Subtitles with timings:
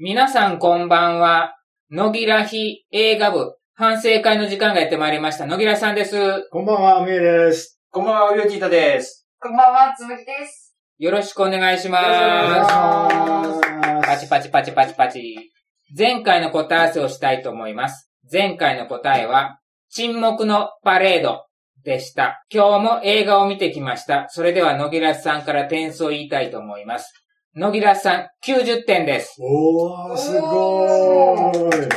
[0.00, 1.56] 皆さんこんばんは。
[1.90, 5.44] 野木らひ映画部反省会の時間がやってまいりました。
[5.44, 6.48] 野木らさんです。
[6.50, 7.80] こんばんは、みえです。
[7.90, 9.26] こんばんは、ウヨティータです。
[9.40, 10.76] こんばんは、つむぎです。
[10.98, 15.50] よろしくお願いしまよろしくお願いしますパチパチパチパチパチ。
[15.98, 18.08] 前回の答え合わせをしたいと思います。
[18.32, 19.58] 前回の答えは、
[19.90, 21.46] 沈黙のパレード
[21.82, 22.44] でした。
[22.54, 24.28] 今日も映画を見てきました。
[24.28, 27.12] それでは野木らさんから点数を言いたいと思います。
[27.56, 29.36] 野木らさん90点です。
[29.40, 31.88] おー、すごーい。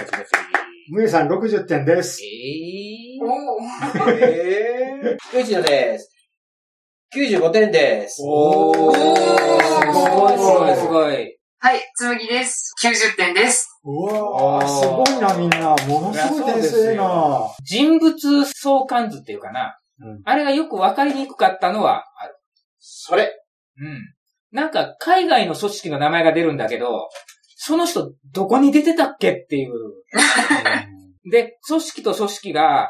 [0.91, 2.21] むえさん60点です。
[2.23, 4.11] えーおー。
[4.17, 6.09] えー、ウヨティータです。
[7.15, 8.21] 95点です。
[8.25, 8.99] おー、す
[10.09, 11.37] ごいすごいすごい。
[11.59, 12.73] はい、つむぎです。
[12.81, 13.67] 90点です。
[13.83, 15.75] うわー、すごいな、みんな。
[15.87, 17.53] ものすごい点数ええな。
[17.63, 19.77] 人物相関図っていうかな。
[19.99, 22.35] うんあれがよくわかりにくかったのはある。
[22.79, 23.31] それ。
[23.77, 24.13] うん。
[24.51, 27.09] なんか、海外の組織の名前が出るんだけど、
[27.55, 29.71] その人、どこに出てたっけっていう。
[31.29, 32.89] で、組織と組織が、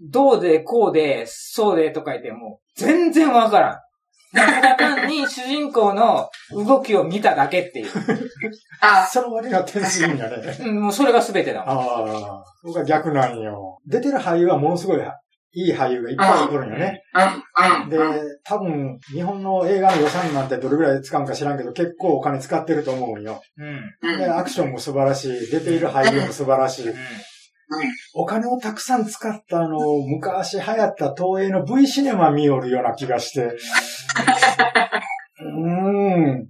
[0.00, 3.78] どうで、こうで、そうでとか言っても、全然わからん。
[4.32, 7.90] ただ単に主人公の動きを見ただけっていう。
[8.80, 10.56] あ、その割には点数いいんだね。
[10.60, 11.68] うんもうそれが全てだもん。
[11.68, 11.82] あ
[12.38, 13.78] あ、僕は逆なんよ。
[13.86, 15.00] 出てる俳優はものすごい
[15.52, 17.02] いい俳優がいっぱいおるんよね。
[17.12, 17.90] うん、うん。
[17.90, 17.98] で、
[18.44, 23.42] 多分、日本の映画の予算なんてどれぐらい使うんか知らんけど、結構お金使ってると思うんよ。
[23.58, 24.10] うん。
[24.12, 24.18] うん。
[24.18, 25.50] で、アクションも素晴らしい。
[25.50, 26.94] 出ている俳優も素晴らしい。
[28.14, 33.40] お金をたくさん使ったあの、昔流行った東映の V シネマ見よるような気がして。
[33.42, 35.70] うー
[36.32, 36.48] ん。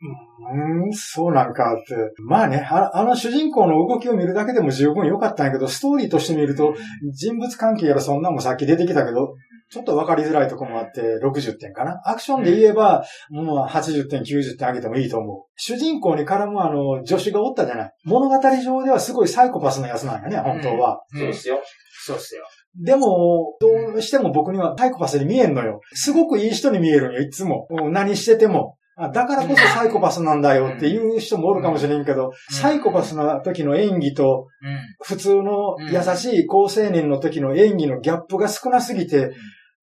[0.00, 1.94] うーん、そうなんかって。
[2.22, 6.74] まあねあ、あの主人公の動きを見るだけでも十分良かったんやけど、ストーリーとして見ると、
[7.12, 9.34] 人物関係やらそんなんもさっき出てきたけど、
[9.68, 12.00] ちょっと分かりづらいとこもあって、60点かな。
[12.04, 15.44] アクションで言えば、もう80点、90点上げてもいいと思う。
[15.56, 17.92] 主人公に絡むあの、助手がおったじゃない。
[18.04, 21.02] 物語上ではすごいサイコパスなやつなんやね、本当は。
[21.12, 21.18] うん。
[21.18, 21.58] そうですよ。
[22.04, 22.44] そうっすよ。
[22.78, 25.80] でも、どうしても僕にはサイコパスに見えんのよ。
[25.94, 27.66] すごくいい人に見えるんよ、いつも。
[27.70, 28.76] うん何してても。
[28.98, 34.78] あだからこそサイコパスなんだよっていう人もおるかもしれんけど、サイコパスな時の演技と、うん。
[35.02, 39.32] 普通の優しい高青年の時の演技のギャップが少なすぎて、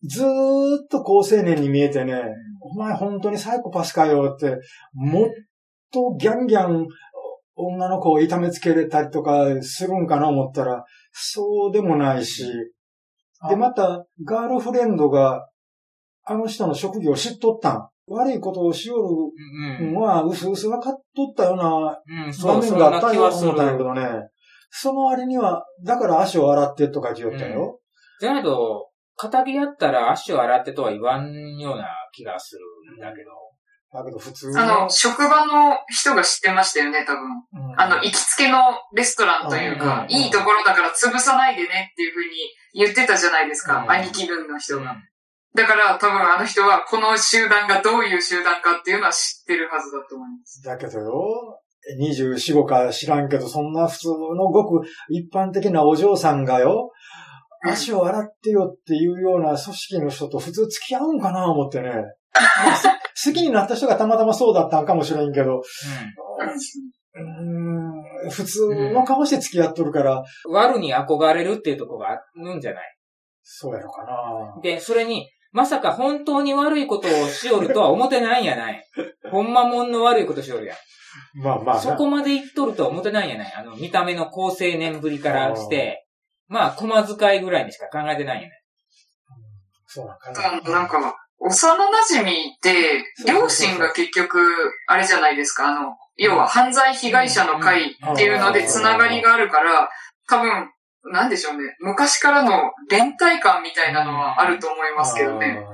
[0.04, 2.24] ずーっと高青年に見えてね、
[2.60, 4.58] お前本当にサイコパスかよって、
[4.94, 5.30] もっ
[5.92, 6.88] とギャンギャン
[7.56, 12.46] 女の子を痛めつけれたりとかするんかな思ったら、そうでもないし、
[13.50, 15.48] で、また、ガールフレンドが、
[16.24, 17.90] あの人の職業を知っとったん。
[18.08, 19.88] 悪いことをしようん。
[19.88, 21.64] るのは、うすうす分かっとったような
[22.44, 24.30] 場面があったよ気はする思ったんやけどね。
[24.70, 27.80] その割には、だから足を洗ってとか言おったよ。
[28.20, 33.30] じゃないと、仇やったら足を洗ってとは言わんような気がするんだけど。
[33.94, 37.24] だけど普通あの、職場の人が知ってましたよね、多分。
[37.70, 38.58] うんあの、行きつけの
[38.96, 44.96] レストランというか、うんいいところだから潰さないでねっていうふうに言ってたじゃないですか、うん兄貴分の人が。
[45.56, 50.62] だから多分あの人はこの集団がどういう集団かっていうのは知ってるはずだと思います。
[50.64, 51.60] だけどよ、
[52.00, 52.34] 24、
[52.64, 56.92] 5か知らんけど、そんな普通のごく一般的なお嬢さんがよ、
[57.66, 61.92] 足を洗ってよっていうような組織の人と普通付き合うんかな思ってね。
[63.26, 70.58] 好きになった人がたまたまそうだったんかもしれんけど、うーん普通の顔して付き合っとるから、うん。
[70.58, 72.84] 悪に憧れるっていうところがあるんじゃない？
[73.44, 74.60] そうやろかな。
[74.62, 78.84] で、それに、まさか本当に悪いことをしよるとは思ってないんやない。
[79.32, 80.78] ほんまもんの悪いことしよるやん。
[81.42, 81.82] まあまあな。
[81.82, 83.54] そこまで言っとるとは思ってないんやない。
[83.56, 86.08] あの、見た目の高青年ぶりからして、
[86.48, 88.62] まあ、駒遣いぐらいにしか考えてないんやない。
[89.86, 94.40] そうなんかうんなんか、幼馴染って、両親が結局、
[94.88, 99.90] あれじゃないですか、あの、要は犯罪被害者の会っていうのでつながりがあるから、
[100.28, 100.70] 多分、
[101.12, 105.66] なんでしょうね、昔からの連帯感みたいなのはあると思いますけどね。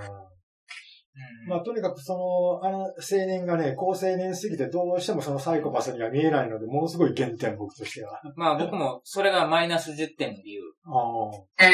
[1.48, 2.94] まあ、とにかくその、あの青
[3.26, 8.20] 年がね、高青年すぎてどうしてもそのサイコパスには見えないので、ものすごい減点、僕としては。
[8.36, 10.62] まあ僕も、それがマイナス10点の理由。
[10.86, 11.68] あえ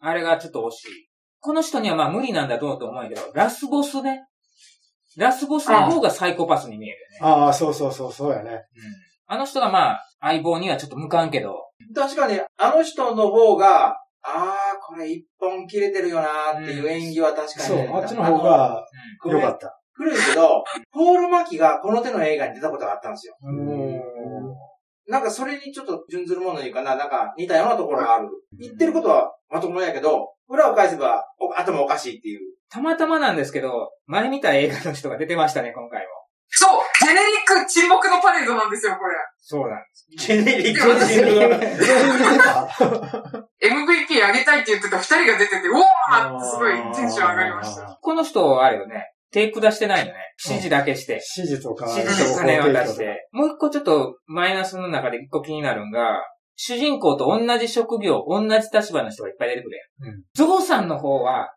[0.00, 1.08] あれがちょっと惜しい。
[1.40, 4.24] この人にはまあ無理なんだと思うと思うんやけど、ラスボスね。
[5.16, 7.18] ラスボスの方がサイコパスに見えるよね。
[7.20, 8.50] ああ、そうそうそう、そうやね。
[8.50, 8.58] うん
[9.32, 11.61] あの人がまあ、相棒にはちょっと向かんけど、
[11.94, 18.86] 確かに、あの人の方が、ああ、これ一本切れてるよなーっていう演技は確かにね、そう、あっちの方が
[19.26, 19.78] 良かった。
[19.92, 23.36] 古いけど、ポール・マキがこの手の映画に出たことがあったんですよ。
[23.42, 24.02] うん
[25.08, 28.28] なんかそれにちょっと準ずるものにかな、なんか似たようなところがある。
[28.58, 32.40] 言ってることはまともやけど、裏を返せばお頭おかしいっていう。
[32.70, 36.21] たまたまなんですけど、前見た映画の人が出てましたね、今回も。
[36.54, 39.14] そうジェネリック沈黙のパレードなんですよ、これ。
[39.38, 39.82] そうなん
[40.16, 47.98] ジェネリックで私ジェネリック全員出てた MVP あげたいって言ってた二人が出てて、おーってすごいテンション上がりました。。
[48.00, 50.12] この人、あれよね、手下してないよね。
[50.44, 51.14] 指示だけして。
[51.36, 53.28] 指示とか、指示と金を出して。
[53.32, 56.22] もう一個ちょっとマイナスの中で一個気になるんが、
[56.56, 60.14] 主人公と同じ職業、同じ立場の人がいっぱい出てくるやん。
[60.14, 61.54] うんゾウさんの方は、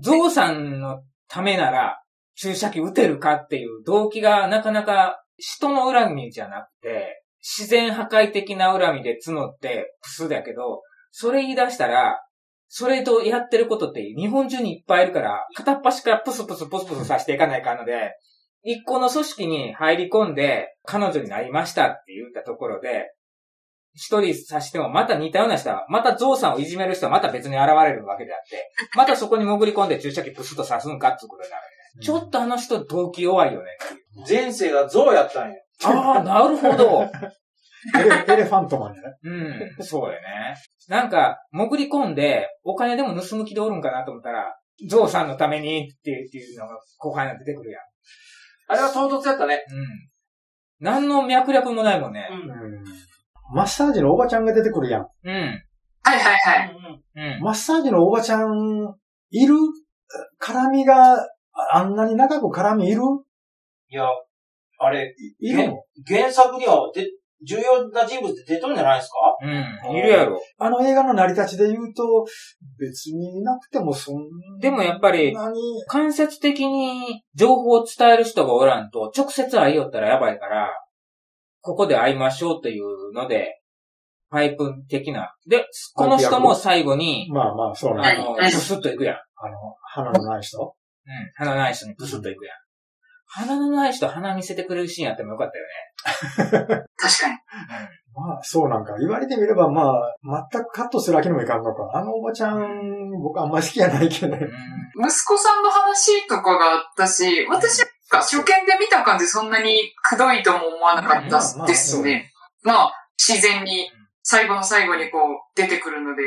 [0.00, 2.00] ゾウさんのためなら
[2.40, 12.18] 注射器打てるかっていう動機がなかなか人の恨みじゃなくて、自然破壊的な恨みで募ってプスだけど、それ言い出したら、
[12.68, 18.12] それとやってることって日本中にいっぱいいるから、片っ端からプスプスプスプスさせていかないかので、
[18.62, 23.12] 一個の組織に入り込んで、彼女になりましたって言ったところで、
[23.92, 31.79] 一人さしてもまた似たような人は、またゾウさんをいじめる人はまた別に現れるわけであって、またそこに潜り込んで注射器プスッと刺すんかってことになる。
[32.00, 33.66] ちょっとあの人動機弱いよね。
[34.28, 35.54] 前世がゾウやったんや。
[35.84, 37.02] ああ、 なるほど。
[37.98, 40.54] エレエレファントマンじゃないうん、そうやね。
[40.88, 44.54] なんか、潜り込んで、お金でも盗む気でおるんかなと思ったら、
[44.86, 47.82] ゾウさんのためにってっていうのが後輩に出てくるやん。
[48.68, 49.64] あれは唐突やったね。
[49.70, 49.86] うん。
[50.80, 52.28] 何の脈略もないもんね。
[52.30, 52.50] うん。
[52.50, 52.84] うん
[53.52, 55.06] マッサージのおばちゃんが出てくるやん。
[55.24, 55.32] うん。
[55.32, 56.76] はいはいはい。
[57.16, 57.42] うん。
[57.42, 58.94] マッサージのおばちゃん、
[59.30, 59.54] いる
[60.40, 61.16] 絡みが、
[61.74, 63.02] ああんなに長く絡みいる？
[63.90, 64.06] いや、
[64.78, 65.82] あれ、いるの？
[66.06, 67.06] 原作にはで
[67.42, 69.16] 重要な人物って出とんじゃないですか？
[69.90, 69.96] うん。
[69.96, 70.40] いるやろ。
[70.58, 72.26] あの映画の成り立ちで言うと、
[72.78, 74.20] 別にいなくてもそんな
[74.56, 74.60] に。
[74.60, 75.52] でもやっぱり、何
[75.86, 80.70] 間接的に情報を伝える人がおらんと、直接会いよったらやばいから、
[81.62, 83.60] ここで会いましょうっていうので、
[84.30, 85.34] パイプ的な。
[85.48, 88.22] で、この人も最後に、まあまあ、そうなんだ。
[88.22, 89.16] あの、プスッと行くやん。
[89.16, 90.74] あの、花のない人？
[91.10, 91.46] うん。
[91.46, 92.56] 鼻のない人にプスッと行くやん。
[93.32, 96.84] 鼻のない人鼻見せてくれるシーンあってもよかったよね。
[96.96, 97.38] 確かに。
[98.12, 98.96] まあ、そうなんか。
[98.98, 101.90] 言われてみれば、まあ、全くカットするわけにもいかんのか。
[101.94, 104.48] あのおばちゃん、僕あんまり好きじゃないけどね。
[104.96, 105.06] うん。
[105.06, 112.32] 息子さんの話とかがあったし、私が初見で見た感じそんなにくどいとも思わなかったですね。
[112.62, 113.90] まあ、自然に
[114.22, 116.22] 最後の最後にこう出てくるので、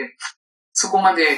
[0.72, 1.38] そこまで、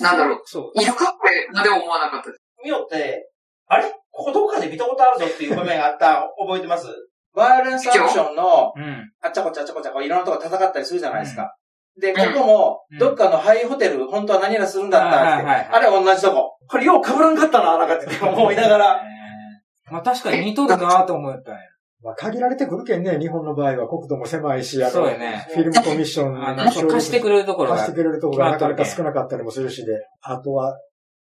[0.00, 0.82] なんだろう、そう。
[0.82, 2.30] いるかこれまでは思わなかった。
[2.62, 3.30] 見よって、
[3.66, 3.84] あれ？
[4.10, 6.88] ここどっかで見たことあるぞっていう場面があった、 覚えてます？
[7.34, 9.10] バイオレンスアクションの、うん。
[9.22, 11.54] あっちゃこっちゃちゃこっちゃこういろんなとこ戦ったりするじゃないですか。
[11.98, 16.56] で、んここもうん、どっかのハイホテル、本当は何がするんだったって、あれ同じとこ。
[16.68, 19.02] これよう被らんかったな、なんかって思いながら。
[19.90, 21.60] まあ確かに似とるなと思ったんや。
[22.02, 25.46] まあ、限られてくるけんね、日本の場合は国土も狭いし、あの、そうやね。
[25.50, 27.96] フィルムコミッションあの、貸してくれるところが貸して。
[27.96, 30.76] くれるところがなかなか少なかったりもするしで、あとは、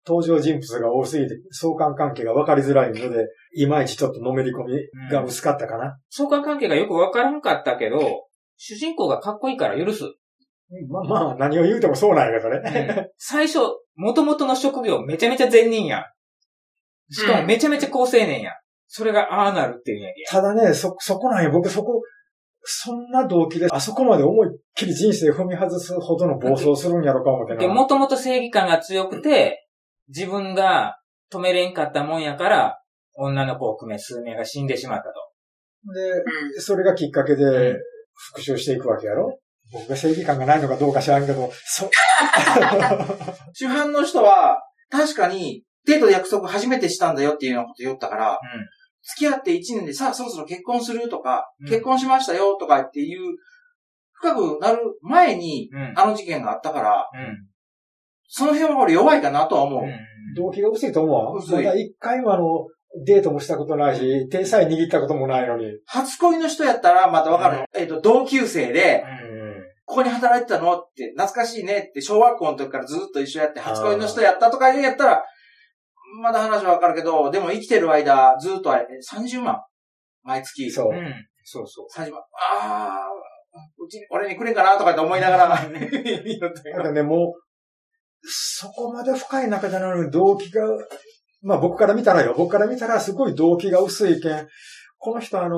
[0.07, 5.97] 登場人物が多すぎて相関関係が分かりづらいので、いまいちちょっとのめり込みが薄かったかな。
[6.09, 8.25] 相関関係がよくわからんかったけど、
[8.57, 10.03] 主人公がかっこいいから許す。
[10.89, 13.09] まあまあ、何を言うてもそうなんやけどね。
[13.17, 13.59] 最初、
[13.95, 16.03] 元々の職業めちゃめちゃ善人やん。
[17.13, 18.53] しかもめちゃめちゃ高青年やん。
[18.87, 21.49] それがああなるっていうんやけただね、そ、そこなんや。
[21.49, 22.01] 僕そこ、
[22.63, 27.59] そんな動機で、あそこまで思いっきり人生踏み外すほどの暴走するんやろか思ってな。
[27.59, 29.60] で、もともと正義感が強くて、
[30.15, 30.97] 自分が
[31.31, 32.77] 止めれんかったもんやから、
[33.15, 35.93] 女の子を含め数名が死んでしまったと。
[35.93, 36.11] で、
[36.55, 36.61] うん。
[36.61, 37.43] それがきっかけで
[37.73, 37.77] ん
[38.13, 39.39] 復讐していくわけやろ？
[39.71, 41.89] 僕が正義感がないのかどうか知らんけど、そ、
[43.53, 48.39] 主犯の人は、確かに、デートで約束初めてしたんだよっていうようなこと言ったから、
[49.15, 53.37] 付き合って1年でさあそろそろ結婚するとか、うん結婚しましたよとかっていう、
[54.13, 55.81] 深くなる前に、うん。
[55.81, 55.93] うん。
[55.95, 57.47] あの事件があったから、うん。
[58.33, 59.83] その辺は俺弱いかなとは思う。
[59.83, 59.91] うん
[60.33, 61.33] 動機が薄いと思うわ。
[61.33, 62.65] 薄いまだ一回もあの、
[63.05, 65.65] デートもしたことないし、手さえ握ったこともないのに。
[65.85, 67.65] 初恋の人やったらまたわかるの。
[67.75, 69.31] えっ、と、同級生で、うん
[69.83, 75.25] ここに働いてたのって、懐かしいねって、小学校の時からずっと一緒やって、初恋の人やったとか言うんやったら、
[76.21, 79.61] まだ話はわかるけど、でも生きてる間、ずっとあれ、30万
[80.23, 80.71] 毎月。
[80.71, 80.93] そうう。
[80.93, 81.13] ん。
[81.43, 81.87] そうそう。
[81.93, 82.21] 30万。
[82.21, 83.07] ああ、
[83.77, 87.50] うち、俺にくれんかなとかって思いながら、なんかね、もう、
[88.23, 90.63] そこまで深い中じゃないのに動機が、
[91.41, 94.47] まあ僕から見たらよ、僕から見たらすごい動機が薄いけん、
[94.97, 95.57] この人あの、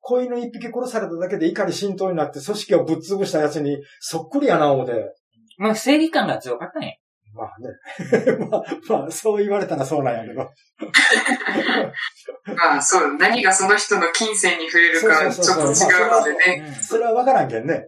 [0.00, 4.92] 子犬一匹殺されただけで怒り浸透になって組織をぶっ潰したやつにそっくりやな思って。
[5.58, 6.92] まあ正義感が強かったんや。
[7.36, 7.68] まあね。
[8.50, 10.40] まあ、まあ、そう言われたらそうなんやけど。
[12.56, 15.66] まあそう、何がその人の金銭に触れるかちょっと違う
[16.10, 16.64] のでね。
[16.66, 17.74] うんそれはわからんけんね。
[17.74, 17.78] う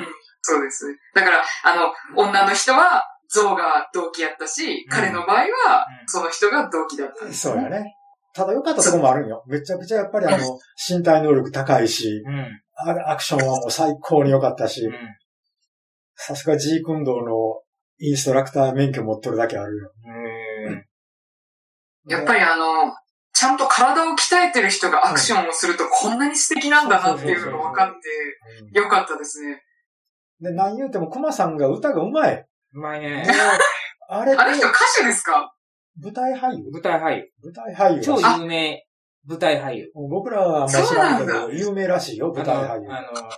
[0.00, 0.06] ん。
[0.42, 0.84] そうです。
[1.14, 7.40] だから、あの、女の人は、象が動機やったし、彼の場合は、その人が動機だったんです。
[7.40, 7.94] そうやね。
[8.34, 9.42] ただ良かったとこもあるんよ。
[9.46, 12.60] めちゃくちゃやっぱりあの、身体能力高いし、うん。
[12.74, 14.92] あれアクションはもう最高に良かったしう、ん。
[16.14, 17.62] さすが G 運動の
[17.98, 19.92] インストラクター免許持っとるだけあるよ。
[20.06, 20.84] うん
[22.08, 22.94] やっぱりあの、
[23.34, 27.92] ちゃんと体を鍛えてる人がアクションをするとこんなに素敵なんだなっていうのが分かっ
[28.72, 29.62] てよかったですね。
[30.40, 32.44] で、何言うても熊さんが歌が上手い。
[32.74, 33.26] うまいね。
[34.08, 35.54] あれ、あの人歌手ですか？
[36.02, 36.70] 舞台俳優？
[36.70, 37.24] 舞台俳優。
[37.42, 38.82] 舞台俳優超有名
[39.26, 39.90] 舞台俳優。
[39.94, 42.90] 僕らはあんまり知らんけど、そうなん有名らしいよ、舞台俳優。
[42.90, 43.30] あの、あの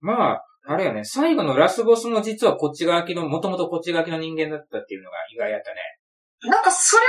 [0.00, 5.76] まあ、あれよね、最後のラスボスも実はこっち側きの、もともとこっち側きの人間だったっていうのが意外やったね。
[6.50, 7.06] なんかそれを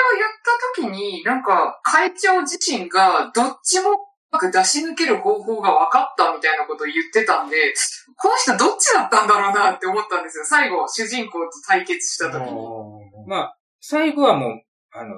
[0.83, 3.97] 言った時に、なんか会長自身がどっちも
[4.33, 7.55] うまく出し抜ける方法が分かったみたいなことを言ってたんで、
[8.17, 10.45] この人どっちだったんだろうなって思ったんですよ。
[10.45, 13.27] 最後、主人公と対決した時に。
[13.27, 14.61] まあ、最後はもう、
[14.91, 15.15] あの、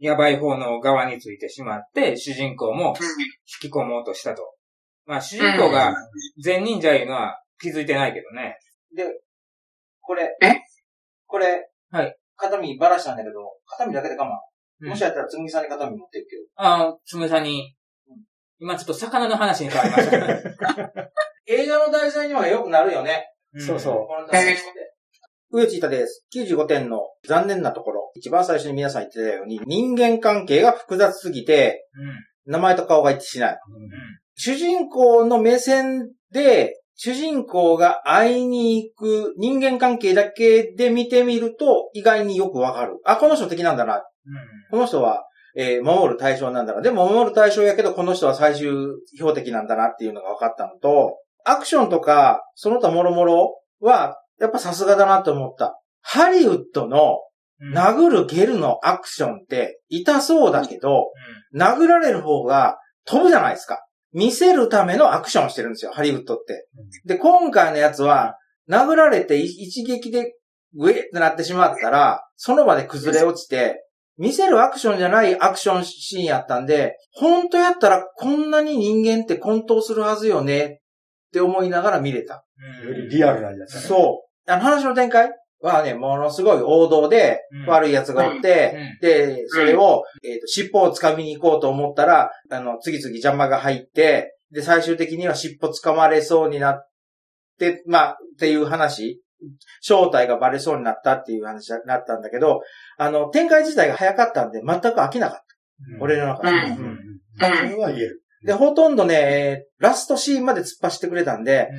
[0.00, 2.96] やばい方の側についてしまって、主人公も
[3.62, 4.42] 引き込もうとしたと。
[5.06, 5.94] まあ、主人公が
[6.42, 8.56] 善忍者いうのは気づいてないけどね。
[8.96, 9.04] で、
[10.00, 10.60] これ、え？
[11.26, 12.16] これ、はい。
[12.36, 14.28] 肩身ばらしたんだけど、肩身だけで我慢。
[14.28, 16.42] うんもしやったらつむぎさんに肩身持っていくけど。
[16.56, 17.76] ああ、つむさんに、
[18.60, 20.42] 今ちょっと魚の話に変わりましたね。
[21.48, 23.26] 映画の題材にはよくなるよね。
[23.58, 23.94] そうそう。
[24.06, 24.62] この題材って。
[25.52, 26.26] 上地板です。
[26.34, 28.12] 95点の残念なところ。
[28.14, 31.88] 一番最初に皆さん言ってたように、人間関係が複雑すぎて、
[32.46, 32.52] うん。
[32.52, 33.52] 名前と顔が一致しない。
[33.52, 33.58] うん。
[34.36, 43.00] 主人公の目線で、主人公が会いに行く人間関係だけで見てみると、意外によくわかる。
[43.04, 44.02] あ、この人敵なんだな。
[44.70, 45.24] この人は、
[45.56, 46.80] えー守る対象なんだな。
[46.80, 48.70] でも守る対象やけど、この人は最終
[49.14, 53.48] 標的なんだなっていうのが分かったのと、アクションとか、その他諸々
[53.80, 55.80] は、やっぱさすがだなと思った。
[56.02, 57.18] ハリウッドの
[57.62, 57.76] うん。
[57.76, 61.10] 殴る蹴るのアクションって痛そうだけど、
[61.54, 63.84] 殴られる方が飛ぶじゃないですか。
[64.12, 66.66] 見せるためのアクションをしてるんですよ、ハリウッドって。
[67.04, 68.36] で、今回のやつは、
[68.68, 70.34] 殴られてい一撃で
[70.74, 73.84] グエってなってしまったら、その場で崩れ落ちて、
[74.20, 82.44] 見せるアクションじゃないアクションシーンやったんで、本当やったらこんなに人間って混沌するはずよねって思いながら見れた。
[82.84, 82.88] うん。
[82.88, 83.86] よりリアルなやつだね。
[83.86, 84.50] そう。
[84.50, 85.30] あの話の展開
[85.62, 96.88] はね、ものすごい王道でうん悪い奴がおって、で、それを、えっ、と、尻尾を掴みに行こうと思ったら、あの、次々邪魔が入って、で、最終的には尻尾掴まれそうになっ
[97.58, 99.22] て、まあ、っていう話。
[99.80, 102.60] 正体がバレそうになったっていう話になったんだけど、
[102.98, 105.44] あの、展開自体が早かったんで、全く飽きなかった。
[105.94, 106.56] うん俺の中で。
[106.56, 106.98] うんうんうん。
[107.38, 108.22] それは言える。
[108.44, 111.70] で、ほとんどね、えーラストシーンまで突っ走ってくれたんで、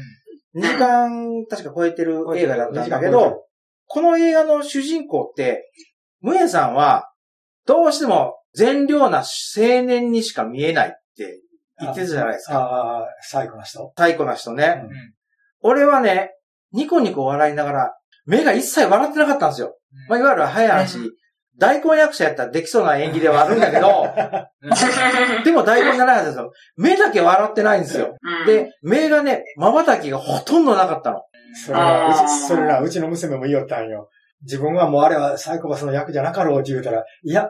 [0.55, 3.43] 2時間確か超えてる映画だったんだけど、
[3.85, 5.69] この映画の主人公って、
[6.21, 7.11] ムエさんは、
[7.67, 11.41] どうしても善良な青年にしか見えないって
[11.79, 12.57] 言ってたじゃないですか。
[12.57, 13.89] ああ、最後の人。
[13.89, 14.81] 太鼓な人ね。
[14.83, 14.89] うん
[15.63, 16.31] 俺はね、
[16.73, 17.93] ニコニコ笑いながら、
[18.25, 19.75] 目が一切笑ってなかったんですよ。
[20.07, 20.97] まあ、いわゆる早い話、
[21.57, 24.07] 大根役者やったらできそうな演技ではあるんだけど、
[25.43, 26.51] でも大根じゃないはずですよ。
[26.77, 28.15] 目だけ笑ってないんですよ。
[28.21, 31.23] うん、で、目がね、瞬きがほとんどなかったの。
[31.53, 34.09] それな、うち、それな、うちの娘も言いよったんよ。
[34.43, 37.49] 自分はもうあれはサイコパスの役じゃなかろうって言うたら、いや、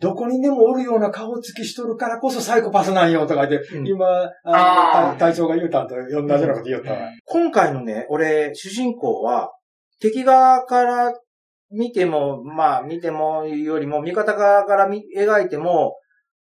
[0.00, 3.88] どこにでもおるような顔つきしとるからこそサイコパスなんよとか言って、うん。
[3.88, 7.10] 今、あ隊長が言うたんと同じようなこと言おったわ。
[7.24, 9.50] 今回のね、俺、主人公は、
[10.00, 11.12] 敵側から
[11.70, 15.96] 見ても、まあ見てもよりも、味方側から見描いても、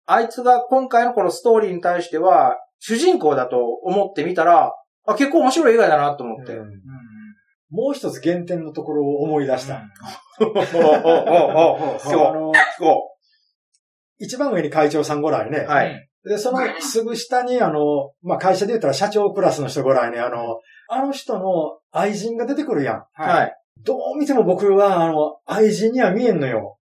[0.06, 4.74] あいつが今回のこのストーリーに対しては、主人公だと思ってみたら、
[5.08, 6.54] あ、結構面白い映画だなと思って。
[6.54, 6.68] うん。
[7.72, 9.82] もう一つ原点のところを思い出した。
[10.40, 13.15] おおおおおおあの、そ
[14.18, 15.60] 一番上に会長さんご来ね。
[15.60, 15.70] う。
[15.70, 16.10] はい。
[16.24, 22.96] で、そのすぐ下に、あの、まあ、会社で言ったら社長クラスの人ご来ね、あの、あの人の愛人が出てくるやん。
[22.96, 23.48] ははい。
[23.48, 23.84] い。
[23.84, 26.78] どう見ても僕は、あの、愛人には見えんのよ。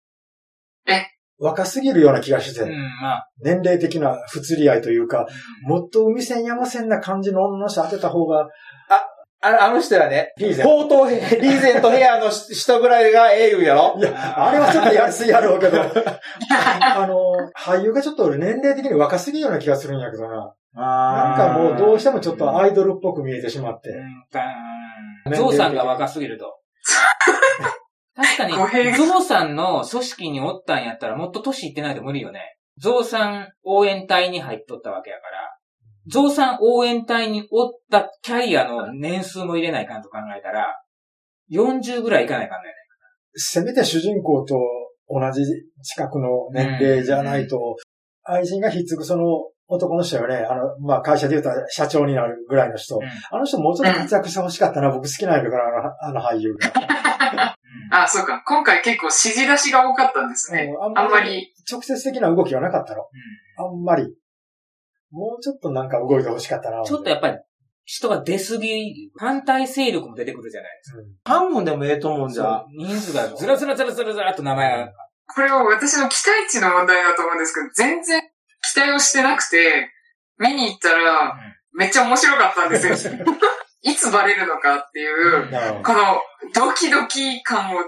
[0.87, 1.07] え？
[1.39, 2.71] 若すぎるような気がして、うん、
[3.01, 3.29] まあ。
[3.43, 5.27] 年齢的な不釣り合いというか、
[5.63, 8.43] もっと海線山線な感じの女の人当てた方が、
[8.91, 9.07] あ
[9.51, 13.97] のあの人はね、リーゼン冒頭、リーゼントヘアの人ぐらいがええ言うやろ？
[13.99, 20.55] いや、あれはちょっとやりすぎやろうけど、 あの、俳優がちょっと俺年齢的に若すぎるような気がするんやけどな。
[20.75, 23.89] なんかもうどうしてもちょっとアイドルっぽく見えてしまって。
[25.27, 26.59] うん、ゾウさんが若すぎると。
[28.15, 32.57] 確かにゾウさんの組織におったんやったらもっと年いってないと無理よね。
[32.79, 35.57] ゾウさん応援隊に入っとったわけやから、
[36.07, 40.81] ゾウさん応援隊におったキャリアの年数も入れないかんと考えたら、
[41.51, 42.69] 40ぐらいいかないかんね。
[43.35, 44.57] せめて主人公と
[45.09, 45.43] 同じ
[45.83, 47.77] 近くの年齢じゃないと、
[48.25, 52.97] 愛人がひっつくその男の人よね、あの、まあ、会社で言うたら社長になるぐらいの人。
[52.97, 54.91] うんあの人もうちょっと活躍してほしかったな。
[54.93, 56.73] 僕好きなんやけどな、あのあの俳優が。
[57.93, 58.43] あ、そうか。
[58.47, 60.73] 今回結構指示出しが多かったんですね。
[60.77, 63.03] うんあんまり、直接的な動きはなかったの。
[63.59, 64.13] あんまり。
[65.11, 66.83] もうちょっとなんか動いてほしかったな。
[66.85, 67.39] ちょっとやっぱり、
[67.85, 72.67] 人が出すぎ、反対勢力も出てくるじゃないですうん半分でもええと思うんじゃか。。
[72.77, 74.93] 人数がずらずらずらずらずらっと名前が。
[75.35, 78.23] これは私の期待値の問題だと思うんですけど、全然
[78.73, 79.91] 期待をしてなくて、
[80.39, 81.35] 見に行ったら、
[81.73, 83.15] めっちゃ面白かったんですよ。
[83.83, 86.21] いつバレるのかっていう、この
[86.55, 87.87] ドキドキ感をず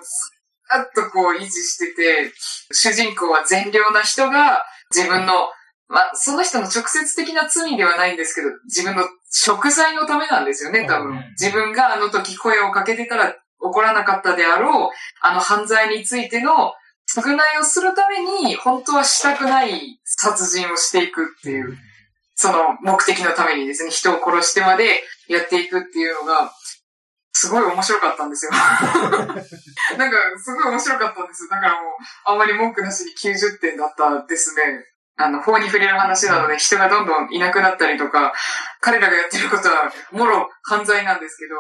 [0.81, 2.33] っとこう維持してて、
[2.73, 4.65] 主人公は善良な人が
[4.95, 5.51] 自分の、
[5.93, 11.25] まあ、その人の直接的な罪ではないんですけど、自分の食材のためなんですよね、多分うん。
[11.39, 14.89] 自分があの時声をかけてたら怒らなかったであろう、
[15.21, 16.73] あの犯罪についての
[17.15, 21.77] 償いをするために、本当はしたくない殺人をしていくっていう、
[22.35, 26.51] その目的のためにですね、人を殺してまでやっていくっていうのが、
[27.35, 28.53] すごい面白かったんですよ。
[29.99, 31.51] なんか、すごい面白かったんですよ。
[31.51, 31.93] だからもう、
[32.25, 34.92] あんまり文句なしに90点だったですね。
[35.17, 38.33] あの、法に触れる話なので、人がどんどんいなくなったりとか、
[38.81, 41.55] 彼らがやってることは、もろ犯罪なんですけど、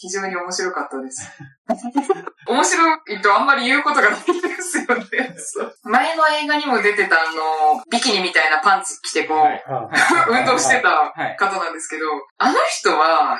[0.00, 1.28] 非常に面白かったです。
[2.46, 5.34] 面白いとあんまり言うことがないんですよね。
[5.82, 11.36] 前の映画にも出てたあの、ビキニみたいなパンツ着てこう、はいうん運動してたはい。
[11.36, 12.06] 方なんですけど、
[12.38, 13.38] あの人は、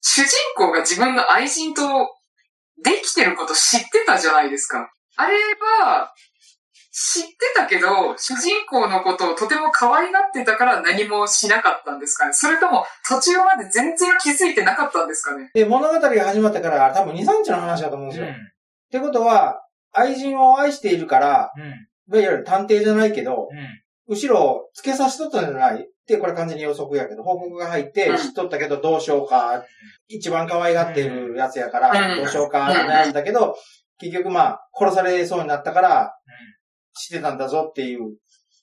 [0.00, 1.82] 主人公が自分の愛人と
[2.84, 4.88] できてること知ってたじゃないですか。
[5.16, 5.36] あれ
[5.80, 6.12] は、
[6.98, 18.26] 知ってたけど、主人公のことをとても可愛がってたから何もしなかったんですかねそれとも途中まで全然気づいてなかったんですかねで、物語が始まってから多分2、3日の話だと思うんですよ。
[18.28, 18.30] っ
[18.90, 19.62] てことは、
[19.92, 21.62] 愛人を愛しているから、うん。
[21.62, 21.68] うん。
[21.70, 24.14] いわゆる探偵じゃないけど、うん。
[24.16, 25.82] 後ろつけさしとったんじゃない？
[25.82, 29.64] って、これ完全に予測やけど、報告が入ってうん知っとったけどどうしようか、
[30.08, 33.56] 一番可愛がってるやつやかうら、んどうしようかって悩んだけど、
[33.98, 36.16] 結局まあ、殺されそうになったから、
[36.96, 38.16] 知ってたんだぞっていう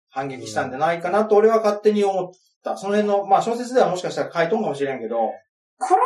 [0.10, 2.32] 反撃したんじゃないかなと俺は勝手に思っ
[2.64, 2.78] た。
[2.78, 5.18] その辺の、まあ小説ではもしかしたら書いとんかもしれんけど、
[5.80, 5.98] 殺さ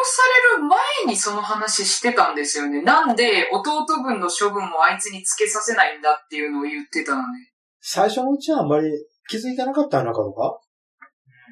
[0.55, 2.81] れる前にその話してたんですよね。
[2.81, 7.51] なんで弟分の処分もあいつにつけさせないんだっていうのを言ってたのね。
[7.81, 8.89] 最初のうちはあんまり
[9.29, 10.59] 気づいてなかったのかどうか？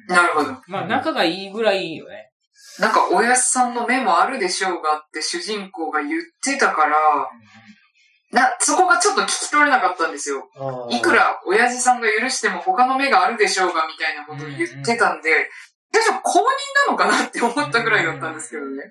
[0.08, 0.56] なるほど。
[0.68, 2.30] まあ、仲がいいぐらいよね。
[2.78, 6.96] なんか、おやすさんの目もあるでしょうがって主人公が言ってたから、
[8.36, 10.48] な、そこがちょっと聞き取れなかったんですよ。
[10.90, 15.48] いくら親父さんが許しても他の目があるでしょうがみたいなことを言ってたんで、
[15.90, 16.42] 最初公認
[16.86, 18.82] なのかなって思ったぐらいだったんですけどね。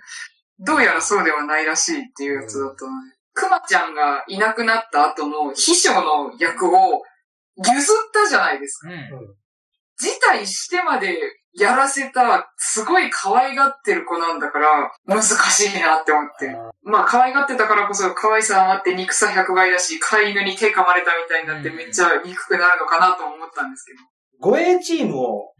[0.59, 3.15] どうやらそうではないらしいっていうやつだったので。
[3.35, 7.03] くまちゃんがいなくなった後の秘書の役を
[7.57, 8.89] 譲ったじゃないですか。
[8.89, 9.35] うん。
[9.97, 11.17] 辞退してまで
[11.57, 16.53] やらせた、すごい可愛がってる子なんだから、難しいなって思って。
[16.83, 23.99] まあ、可愛がってたからこそ、可愛さ余って憎さ100倍だし、飼い犬に手噛まれたみたいになってめっちゃ憎くなるのかなと思ったんですけど。
[24.41, 25.53] 護衛チームを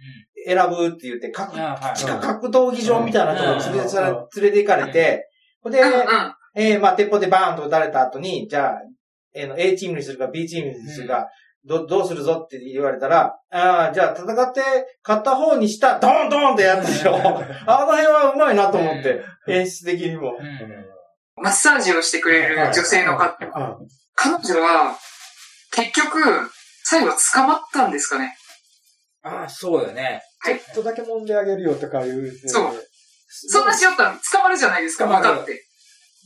[0.46, 5.30] 選ぶって言って、格あはい地下格闘技場みたいなところに連れうん連れて行かれて、
[5.62, 6.36] ほんで、うんうん。
[6.58, 8.82] えー、まあ、鉄砲でバーンと撃たれた後に、じゃあ、
[9.34, 11.28] えーの A チームにするか B チームにするか、
[11.66, 14.62] ど、どうするぞって言われたら、ああ、じゃあ戦って
[15.04, 17.16] 勝った方にした、ドーンドーンってやったでしょ。
[17.68, 20.38] あの辺はうまいなと思って、演出的にも。
[20.40, 21.44] うん。
[21.44, 23.38] マッサージをしてくれる女性の方。
[23.42, 24.98] うん彼女は、
[25.74, 26.50] 結局、
[26.86, 28.34] 最後捕まったんですかね。
[29.24, 30.22] ああ、そうよね。
[30.46, 32.48] ちょっとだけ揉んであげるよとか言うて。
[32.48, 32.84] そう
[33.28, 35.66] そんなしよったら捕まるじゃないですか、捕まる分かって。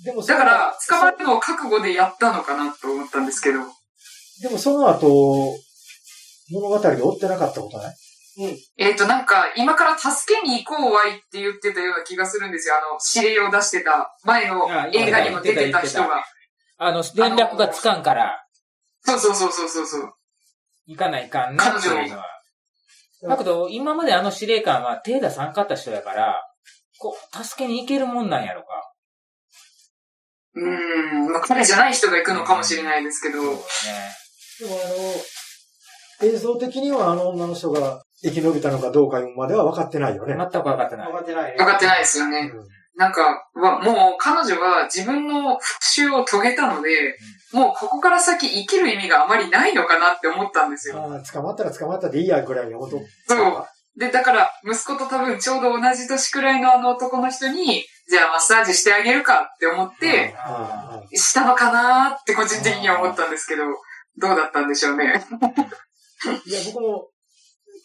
[0.05, 3.59] でもだから、捕まるのを覚悟でやったのかなと思ったんですけど。
[4.41, 5.57] でもその後、
[6.51, 7.95] 物語で追ってなかったことない？
[8.77, 12.75] えっ、と、なんか、今から助けに行こうわいって言ってたような気がするんですよ。
[12.75, 16.23] あの、指令を出してた、前のあ映画にも出てた人が。
[16.77, 18.45] あの、連絡がつかんから、
[19.01, 20.13] そうそうそうそうそうそう。
[20.87, 22.25] 行かないかんなっていうのは。
[23.23, 26.41] だけど、今まであの司令官は手出さんかった人やから、
[26.97, 28.67] こう、助けに行けるもんなんやろか。
[30.55, 30.63] うー
[31.27, 33.41] ん、まあ、彼じゃない人が行くのかもしれないですけど。
[33.41, 33.59] そうね。
[34.59, 40.35] でもあの、映像的にはあの女の人が生き延びたのかどうかまでは分かってないよね。
[40.37, 41.15] 全く分かってない分。
[41.15, 41.57] かってないね。
[41.57, 42.51] 分かってないですよね。
[42.97, 47.15] なんか、わもう彼女は自分の復讐を遂げたので、
[47.53, 50.99] もうここから先生きる意味があまりないのかなって思ったんですよ。
[50.99, 52.99] ああ、捕まったら捕まったでいいやぐらいのこと。
[53.27, 53.65] そう。
[53.97, 60.35] で、だから、息子と多分ちょうど同じ年くらいのあの男の人に、じゃあマッサージしてあげるかって思って、
[61.13, 63.63] したのかなーって個人的には思ったんですけど、
[64.19, 65.05] どうだったんでしょうね。
[66.45, 67.09] いや、僕も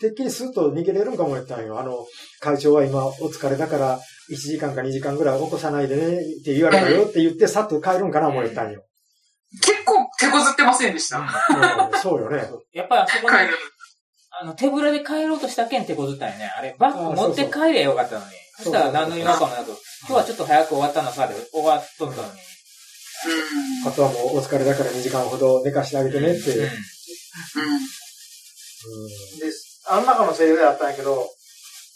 [0.00, 1.78] てっきりスッと逃げれるんかもやったんよ。
[1.78, 2.06] あの、
[2.40, 8.84] 会長は今お疲れだから、1時間か2時間ぐらい起こさないでねって言われたよって言って、さっと帰るんかな思ったんよ。
[9.62, 11.20] 結構手こずってませんでした。
[11.20, 12.44] うんそうよね。
[12.72, 13.36] やっぱりあそこに。
[14.36, 16.52] あの、手ぶらで帰ろうとしたけん手こずったよね。
[16.58, 18.32] あれ、バッグ持って帰りゃよかったのに。
[18.56, 22.40] そしたら何の違和感もなく、今日はちょっと早く終わったのさで終わっとったのに。
[23.86, 26.50] あとはもうお疲れだから2時間ほど寝かしてあげてねって。
[26.58, 26.68] うんうん
[29.40, 29.50] で、
[29.88, 31.26] あの中のセリフであったんやけど、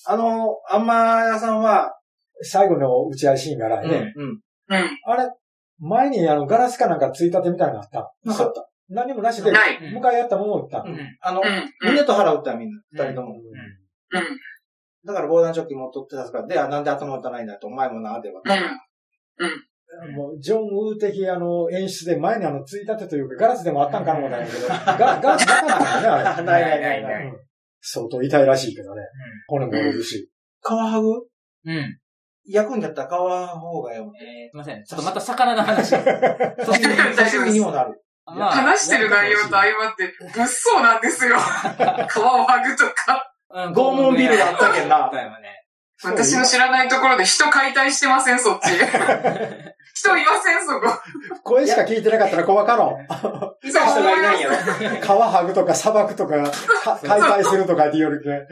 [0.06, 1.94] あの、あんま屋さんは、
[2.42, 4.12] 最後の打ち合いシーンがあらうん、ね。
[4.16, 4.28] うん。
[4.30, 4.40] うん。
[5.04, 5.30] あれ、
[5.80, 8.10] 前にあのガラスかなんかついたてみたいなのあった？
[8.24, 8.68] なかった。
[8.88, 9.92] 何もなしで、ない。
[9.92, 10.78] 向かい合ったものを打った？
[10.80, 11.72] うんあのう、ん。
[11.82, 13.34] 胸と腹打ったよみんな、二人とも。
[13.34, 14.22] うん。
[15.04, 16.38] だから防弾チョッキ持っとってたか？
[16.38, 18.40] ら、で、あなんで頭打たないんだと、お前もな、では。
[18.44, 19.64] うん。
[20.14, 24.74] もう、ジョン・ウー的あの演出で前にあのついたてというかガラスでもあったんかな思ったんやけど、ガ
[25.20, 26.42] ガラスなかったんだね、あれ。
[26.46, 27.26] ないないないない。
[27.26, 27.48] うん
[27.80, 29.02] 相当痛いらしいけどね。
[29.46, 30.28] 骨も折れるし。
[30.62, 31.08] カワハグ？
[31.08, 31.70] うん。
[31.70, 31.98] うん。
[32.44, 34.12] 焼くんだったらカワハ方がよ。
[34.20, 34.84] えーすいません。
[34.84, 35.90] ちょっとまた魚の話。
[35.94, 38.02] 刺身にもなる。
[38.26, 41.36] まあ話してる内容と相まって、物騒なんですよ。
[41.36, 43.32] 皮を剥ぐとか。
[43.50, 45.10] うん拷問ビルがあったけんな。
[46.04, 48.68] 私の知らないところで人解体してません、そっち。
[49.98, 50.86] 人いません、そこ。
[51.42, 52.98] 声しか聞いてなかったら怖かろ。
[53.62, 54.54] いた人がいないんやろ。
[54.56, 54.60] 皮
[55.04, 56.42] 剥ぐとか砂漠とか、
[56.84, 58.46] か解体するとかってよりね。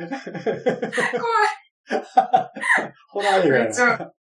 [3.11, 4.13] ホラー映画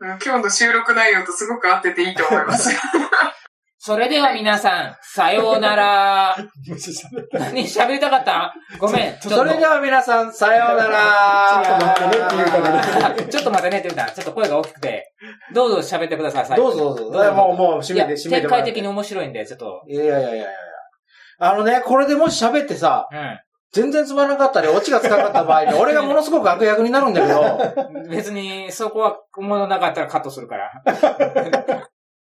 [0.00, 2.70] めや今日の収録内容とすごく合ってていいと思います。
[3.82, 6.36] それでは皆さん、さようなら。
[7.32, 8.52] 何喋りたかった？
[8.78, 9.16] ごめん。
[9.22, 11.62] それでは皆さん、さようなら。
[11.64, 15.14] ちょっと待ってねって言うからねあちょっと待ってねって言ったちょっと声が大きくて。
[15.54, 17.32] どうぞ喋ってください、最後どうぞどうぞ。
[17.32, 18.50] もう、もう、閉いや、めて、閉めて展。
[18.50, 19.82] 開的に面白いんで、ちょっと。
[19.88, 20.48] いやいやいやいやいや。
[21.38, 23.14] あのね、これでもし喋ってさ、う
[23.72, 28.10] 全然つまらなかったり、オチがつかなかった場合に、 俺がものすごく悪役になるんだけど、ん。
[28.10, 30.70] 別に、そこは、思いのなかったらカットするから。